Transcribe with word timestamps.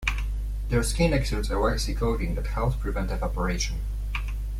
Their 0.69 0.81
skin 0.81 1.13
exudes 1.13 1.51
a 1.51 1.59
waxy 1.59 1.93
coating 1.93 2.33
that 2.33 2.47
helps 2.47 2.75
prevent 2.75 3.11
evaporation. 3.11 3.81